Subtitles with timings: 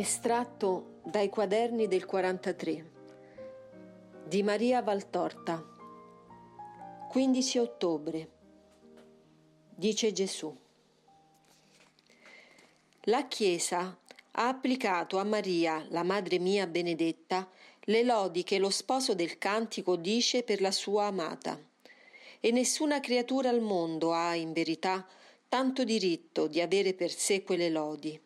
[0.00, 2.90] Estratto dai quaderni del 43
[4.24, 5.62] di Maria Valtorta.
[7.10, 8.30] 15 ottobre.
[9.68, 10.56] Dice Gesù.
[13.02, 14.00] La Chiesa
[14.30, 17.46] ha applicato a Maria, la Madre mia benedetta,
[17.80, 21.60] le lodi che lo sposo del cantico dice per la sua amata.
[22.40, 25.06] E nessuna creatura al mondo ha, in verità,
[25.46, 28.18] tanto diritto di avere per sé quelle lodi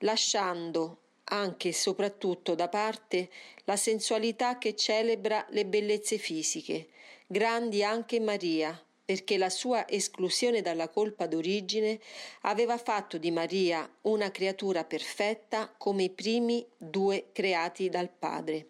[0.00, 0.99] lasciando
[1.30, 3.30] anche e soprattutto da parte
[3.64, 6.88] la sensualità che celebra le bellezze fisiche,
[7.26, 11.98] grandi anche Maria, perché la sua esclusione dalla colpa d'origine
[12.42, 18.68] aveva fatto di Maria una creatura perfetta come i primi due creati dal Padre.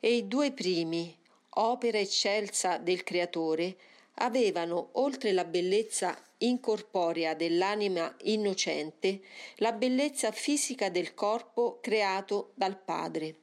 [0.00, 1.14] E i due primi,
[1.50, 3.76] opera eccelsa del Creatore,
[4.18, 9.20] avevano, oltre la bellezza incorporea dell'anima innocente,
[9.56, 13.36] la bellezza fisica del corpo creato dal Padre.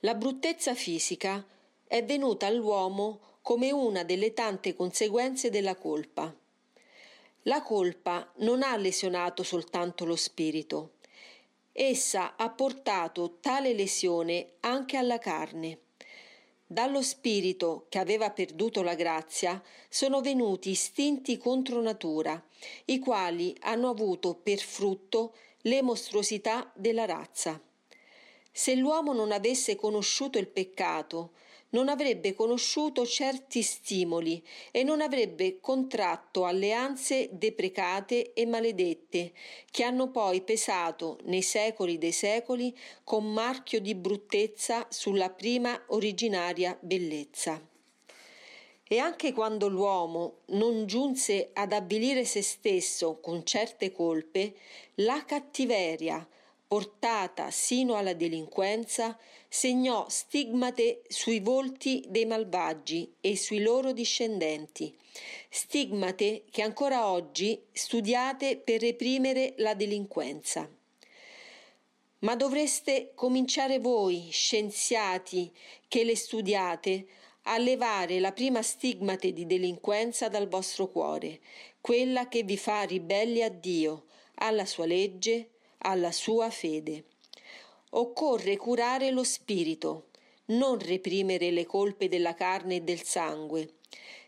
[0.00, 1.44] La bruttezza fisica
[1.86, 6.34] è venuta all'uomo come una delle tante conseguenze della colpa.
[7.46, 10.92] La colpa non ha lesionato soltanto lo spirito,
[11.74, 15.78] essa ha portato tale lesione anche alla carne
[16.72, 22.42] dallo spirito che aveva perduto la grazia sono venuti istinti contro natura,
[22.86, 27.60] i quali hanno avuto per frutto le mostruosità della razza.
[28.50, 31.32] Se l'uomo non avesse conosciuto il peccato,
[31.72, 39.32] non avrebbe conosciuto certi stimoli e non avrebbe contratto alleanze deprecate e maledette,
[39.70, 46.76] che hanno poi pesato nei secoli dei secoli con marchio di bruttezza sulla prima originaria
[46.80, 47.60] bellezza.
[48.84, 54.54] E anche quando l'uomo non giunse ad avvilire se stesso con certe colpe,
[54.96, 56.28] la cattiveria,
[56.72, 64.96] portata sino alla delinquenza, segnò stigmate sui volti dei malvagi e sui loro discendenti,
[65.50, 70.66] stigmate che ancora oggi studiate per reprimere la delinquenza.
[72.20, 75.52] Ma dovreste cominciare voi, scienziati,
[75.88, 77.06] che le studiate,
[77.42, 81.40] a levare la prima stigmate di delinquenza dal vostro cuore,
[81.82, 84.06] quella che vi fa ribelli a Dio,
[84.36, 85.48] alla sua legge,
[85.82, 87.04] alla sua fede.
[87.90, 90.08] Occorre curare lo spirito,
[90.46, 93.74] non reprimere le colpe della carne e del sangue.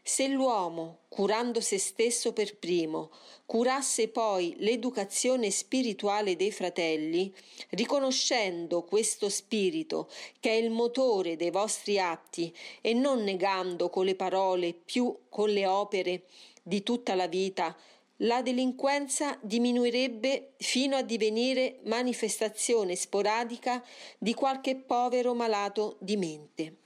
[0.06, 3.10] Se l'uomo, curando se stesso per primo,
[3.46, 7.32] curasse poi l'educazione spirituale dei fratelli,
[7.70, 10.10] riconoscendo questo spirito
[10.40, 15.48] che è il motore dei vostri atti e non negando con le parole più con
[15.48, 16.24] le opere
[16.62, 17.74] di tutta la vita
[18.18, 23.84] la delinquenza diminuirebbe fino a divenire manifestazione sporadica
[24.18, 26.76] di qualche povero malato di mente.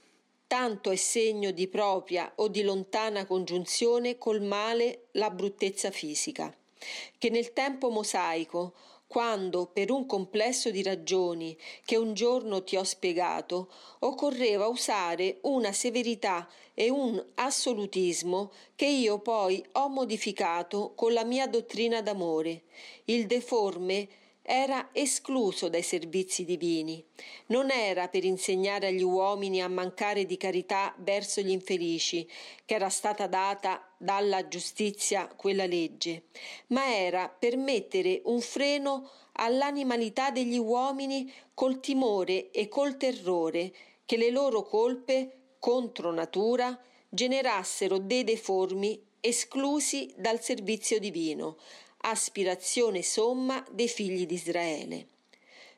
[0.47, 6.51] Tanto è segno di propria o di lontana congiunzione col male la bruttezza fisica,
[7.19, 8.73] che nel tempo mosaico
[9.09, 13.71] quando, per un complesso di ragioni che un giorno ti ho spiegato,
[14.01, 21.47] occorreva usare una severità e un assolutismo che io poi ho modificato con la mia
[21.47, 22.65] dottrina d'amore.
[23.05, 24.07] Il deforme
[24.51, 27.05] era escluso dai servizi divini.
[27.47, 32.27] Non era per insegnare agli uomini a mancare di carità verso gli infelici,
[32.65, 36.29] che era stata data dalla giustizia quella legge,
[36.69, 43.71] ma era per mettere un freno all'animalità degli uomini col timore e col terrore
[44.03, 46.75] che le loro colpe contro natura
[47.07, 51.57] generassero dei deformi esclusi dal servizio divino,
[52.01, 55.07] aspirazione somma dei figli di Israele.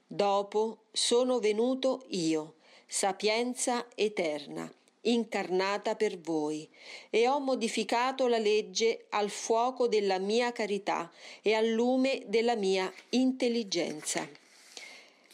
[0.06, 4.72] Dopo sono venuto io, sapienza eterna,
[5.04, 6.68] incarnata per voi,
[7.10, 12.92] e ho modificato la legge al fuoco della mia carità e al lume della mia
[13.10, 14.28] intelligenza.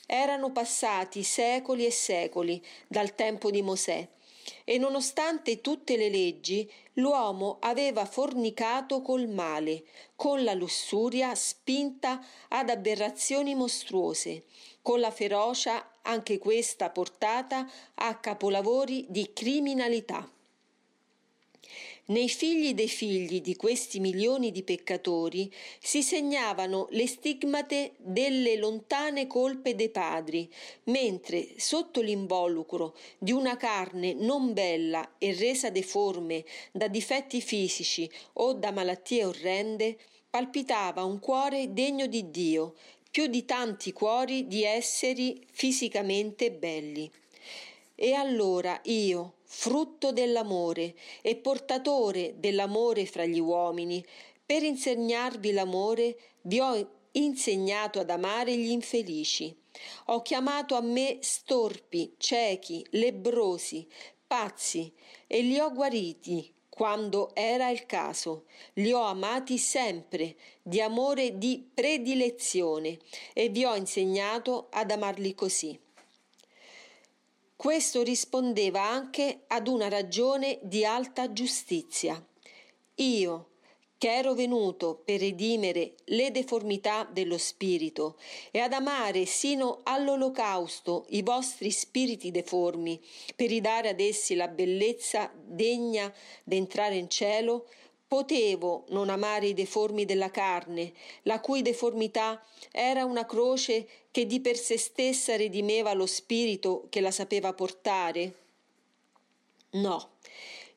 [0.05, 4.07] Erano passati secoli e secoli dal tempo di Mosè,
[4.63, 9.83] e nonostante tutte le leggi, l'uomo aveva fornicato col male,
[10.15, 14.43] con la lussuria spinta ad aberrazioni mostruose,
[14.81, 20.29] con la ferocia anche questa portata a capolavori di criminalità.
[22.09, 29.27] Nei figli dei figli di questi milioni di peccatori si segnavano le stigmate delle lontane
[29.27, 30.49] colpe dei padri,
[30.85, 38.53] mentre sotto l'involucro di una carne non bella e resa deforme da difetti fisici o
[38.53, 39.97] da malattie orrende,
[40.29, 42.75] palpitava un cuore degno di Dio,
[43.11, 47.11] più di tanti cuori di esseri fisicamente belli.
[47.95, 54.05] E allora io, frutto dell'amore e portatore dell'amore fra gli uomini,
[54.45, 59.55] per insegnarvi l'amore vi ho insegnato ad amare gli infelici.
[60.07, 63.87] Ho chiamato a me storpi, ciechi, lebrosi,
[64.25, 64.93] pazzi
[65.25, 68.45] e li ho guariti quando era il caso.
[68.73, 72.99] Li ho amati sempre, di amore di predilezione,
[73.33, 75.79] e vi ho insegnato ad amarli così.
[77.57, 82.23] Questo rispondeva anche ad una ragione di alta giustizia.
[82.97, 83.49] Io,
[83.97, 88.19] che ero venuto per redimere le deformità dello spirito
[88.51, 93.03] e ad amare sino all'olocausto i vostri spiriti deformi,
[93.35, 96.13] per ridare ad essi la bellezza degna
[96.43, 97.69] d'entrare in cielo,
[98.07, 100.93] potevo non amare i deformi della carne,
[101.23, 107.01] la cui deformità era una croce che di per sé stessa redimeva lo spirito che
[107.01, 108.33] la sapeva portare?
[109.71, 110.11] No,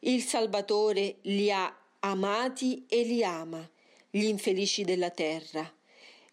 [0.01, 3.69] il Salvatore li ha amati e li ama,
[4.11, 5.73] gli infelici della terra.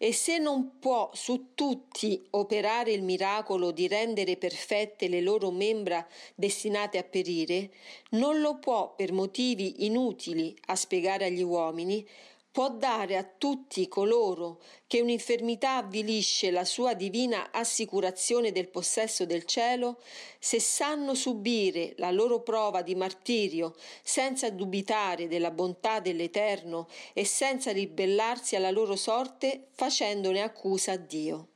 [0.00, 6.06] E se non può su tutti operare il miracolo di rendere perfette le loro membra
[6.36, 7.72] destinate a perire,
[8.10, 12.06] non lo può per motivi inutili a spiegare agli uomini,
[12.50, 19.44] può dare a tutti coloro che un'infermità avvilisce la sua divina assicurazione del possesso del
[19.44, 20.02] cielo,
[20.38, 27.70] se sanno subire la loro prova di martirio senza dubitare della bontà dell'Eterno e senza
[27.70, 31.48] ribellarsi alla loro sorte facendone accusa a Dio.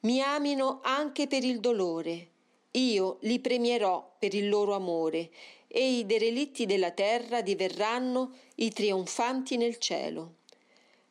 [0.00, 2.30] Mi amino anche per il dolore,
[2.72, 5.30] io li premierò per il loro amore
[5.68, 10.34] e i derelitti della terra diverranno i trionfanti nel cielo.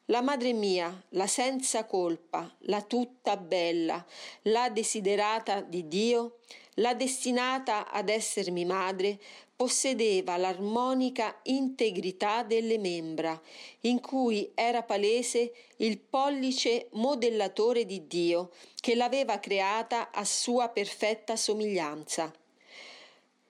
[0.10, 4.06] La madre mia, la senza colpa, la tutta bella,
[4.44, 6.38] la desiderata di Dio,
[6.76, 9.20] la destinata ad essermi madre,
[9.56, 13.42] possedeva l'armonica integrità delle membra,
[13.82, 21.36] in cui era palese il pollice modellatore di Dio, che l'aveva creata a sua perfetta
[21.36, 22.32] somiglianza.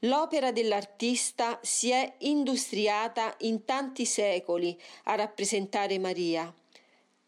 [0.06, 6.54] L'opera dell'artista si è industriata in tanti secoli a rappresentare Maria.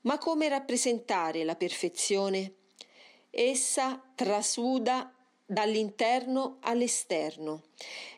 [0.01, 2.53] Ma come rappresentare la perfezione?
[3.31, 5.11] Essa trasuda
[5.43, 7.63] dall'interno all'esterno.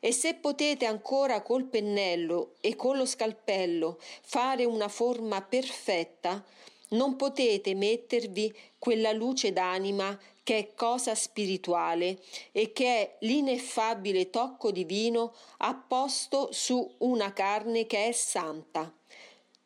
[0.01, 6.43] E se potete ancora col pennello e con lo scalpello fare una forma perfetta,
[6.89, 12.19] non potete mettervi quella luce d'anima che è cosa spirituale
[12.51, 18.91] e che è l'ineffabile tocco divino apposto su una carne che è santa.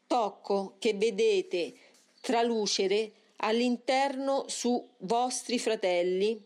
[0.05, 1.73] Tocco che vedete
[2.19, 6.41] tralucere all'interno su vostri fratelli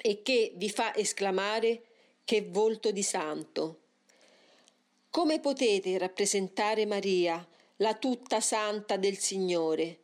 [0.00, 1.82] e che vi fa esclamare
[2.24, 3.78] che volto di santo.
[5.10, 7.46] Come potete rappresentare Maria,
[7.78, 10.00] la tutta santa del Signore?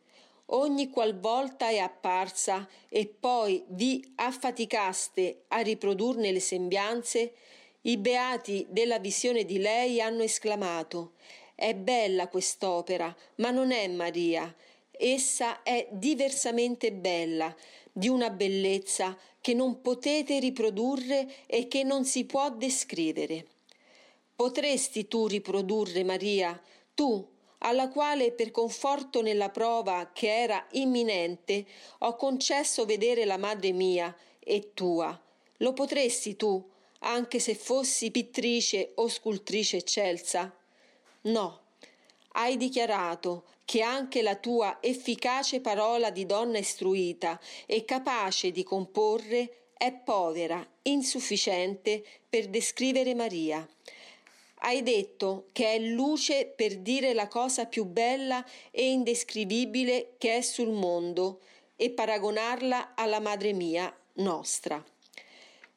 [0.47, 7.33] ogni qualvolta è apparsa e poi vi affaticaste a riprodurne le sembianze,
[7.81, 11.13] i beati della visione di lei hanno esclamato
[11.55, 14.53] È bella quest'opera, ma non è Maria.
[14.91, 17.55] Essa è diversamente bella,
[17.91, 23.45] di una bellezza che non potete riprodurre e che non si può descrivere.
[24.35, 26.61] Potresti tu riprodurre Maria,
[26.93, 27.25] tu
[27.65, 31.65] alla quale per conforto nella prova che era imminente
[31.99, 35.19] ho concesso vedere la madre mia e tua.
[35.57, 36.63] Lo potresti tu,
[36.99, 40.55] anche se fossi pittrice o scultrice eccelsa?
[41.21, 41.61] No.
[42.33, 49.69] Hai dichiarato che anche la tua efficace parola di donna istruita e capace di comporre
[49.73, 53.67] è povera, insufficiente per descrivere Maria.
[54.67, 60.41] Hai detto che è luce per dire la cosa più bella e indescrivibile che è
[60.41, 61.41] sul mondo
[61.75, 64.83] e paragonarla alla Madre mia nostra.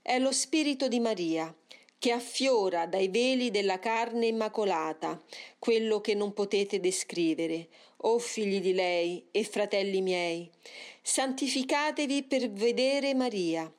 [0.00, 1.54] È lo Spirito di Maria
[1.98, 5.22] che affiora dai veli della carne immacolata,
[5.58, 7.68] quello che non potete descrivere,
[8.02, 10.50] o figli di lei e fratelli miei.
[11.02, 13.70] Santificatevi per vedere Maria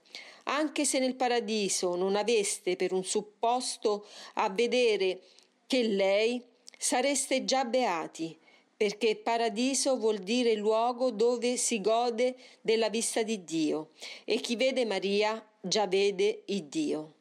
[0.49, 5.21] anche se nel paradiso non aveste per un supposto a vedere
[5.67, 6.43] che lei,
[6.77, 8.37] sareste già beati,
[8.75, 13.91] perché paradiso vuol dire luogo dove si gode della vista di Dio,
[14.25, 17.13] e chi vede Maria già vede il Dio.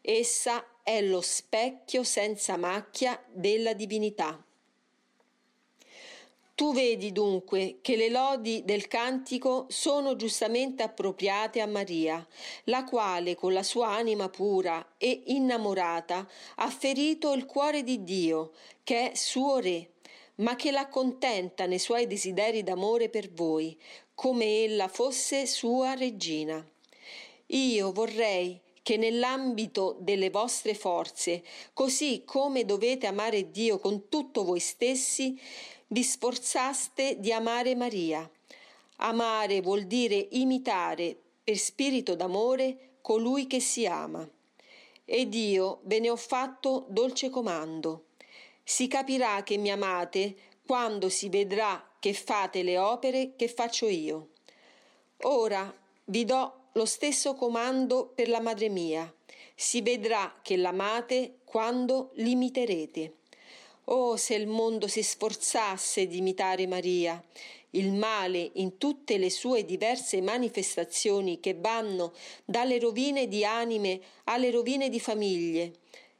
[0.00, 4.42] Essa è lo specchio senza macchia della divinità.
[6.56, 12.24] Tu vedi dunque che le lodi del cantico sono giustamente appropriate a Maria,
[12.64, 18.52] la quale con la sua anima pura e innamorata ha ferito il cuore di Dio,
[18.84, 19.94] che è suo Re,
[20.36, 23.76] ma che l'accontenta nei suoi desideri d'amore per voi,
[24.14, 26.64] come ella fosse sua regina.
[27.46, 31.42] Io vorrei che nell'ambito delle vostre forze,
[31.72, 35.40] così come dovete amare Dio con tutto voi stessi,
[35.88, 38.28] vi sforzaste di amare Maria.
[38.96, 44.28] Amare vuol dire imitare per spirito d'amore colui che si ama.
[45.04, 48.06] Ed io ve ne ho fatto dolce comando.
[48.62, 50.36] Si capirà che mi amate
[50.66, 54.28] quando si vedrà che fate le opere che faccio io.
[55.22, 55.72] Ora
[56.06, 59.12] vi do lo stesso comando per la madre mia.
[59.54, 63.12] Si vedrà che l'amate quando l'imiterete.
[63.86, 67.22] Oh, se il mondo si sforzasse di imitare Maria,
[67.70, 72.14] il male in tutte le sue diverse manifestazioni che vanno
[72.46, 75.72] dalle rovine di anime alle rovine di famiglie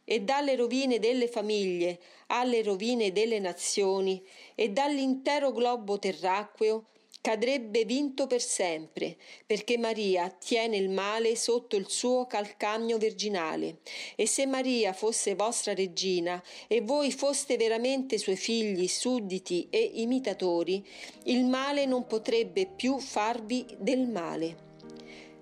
[0.05, 4.23] e dalle rovine delle famiglie alle rovine delle nazioni
[4.55, 6.85] e dall'intero globo terracqueo
[7.25, 9.17] cadrebbe vinto per sempre,
[9.47, 13.79] perché Maria tiene il male sotto il suo calcagno virginale.
[14.15, 20.87] E se Maria fosse vostra regina e voi foste veramente suoi figli, sudditi e imitatori,
[21.23, 24.57] il male non potrebbe più farvi del male.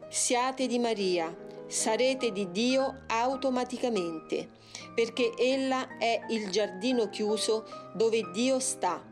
[0.09, 1.37] Siate di Maria,
[1.67, 4.49] sarete di Dio automaticamente,
[4.95, 7.65] perché ella è il giardino chiuso
[7.97, 9.11] dove Dio sta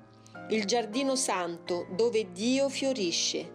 [0.50, 3.52] il giardino santo dove Dio fiorisce,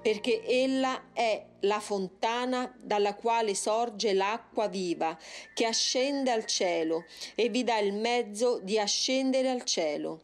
[0.00, 5.18] perché ella è la fontana dalla quale sorge l'acqua viva
[5.54, 10.22] che ascende al cielo e vi dà il mezzo di ascendere al cielo.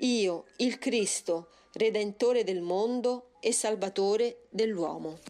[0.00, 5.20] Io, il Cristo, Redentore del mondo e Salvatore dell'uomo.